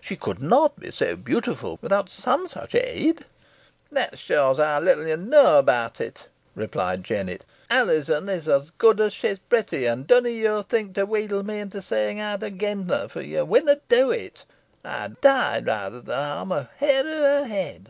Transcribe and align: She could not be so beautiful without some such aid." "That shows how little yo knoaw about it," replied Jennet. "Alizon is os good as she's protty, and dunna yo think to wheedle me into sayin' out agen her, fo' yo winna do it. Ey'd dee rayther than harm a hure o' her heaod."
She 0.00 0.14
could 0.14 0.40
not 0.40 0.78
be 0.78 0.92
so 0.92 1.16
beautiful 1.16 1.76
without 1.82 2.08
some 2.08 2.46
such 2.46 2.72
aid." 2.76 3.24
"That 3.90 4.16
shows 4.16 4.58
how 4.58 4.78
little 4.78 5.04
yo 5.04 5.16
knoaw 5.16 5.58
about 5.58 6.00
it," 6.00 6.28
replied 6.54 7.02
Jennet. 7.02 7.44
"Alizon 7.68 8.28
is 8.28 8.48
os 8.48 8.70
good 8.70 9.00
as 9.00 9.12
she's 9.12 9.40
protty, 9.50 9.86
and 9.90 10.06
dunna 10.06 10.28
yo 10.28 10.62
think 10.62 10.94
to 10.94 11.04
wheedle 11.04 11.42
me 11.42 11.58
into 11.58 11.82
sayin' 11.82 12.20
out 12.20 12.44
agen 12.44 12.88
her, 12.88 13.08
fo' 13.08 13.18
yo 13.18 13.44
winna 13.44 13.80
do 13.88 14.12
it. 14.12 14.44
Ey'd 14.84 15.20
dee 15.20 15.28
rayther 15.66 16.00
than 16.04 16.16
harm 16.16 16.52
a 16.52 16.70
hure 16.76 16.98
o' 17.04 17.08
her 17.42 17.48
heaod." 17.48 17.86